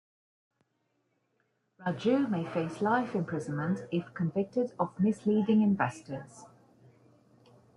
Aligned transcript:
Raju 1.79 2.27
may 2.27 2.43
face 2.43 2.81
life 2.81 3.13
imprisonment 3.13 3.81
if 3.91 4.11
convicted 4.15 4.71
of 4.79 4.99
misleading 4.99 5.61
investors. 5.61 6.45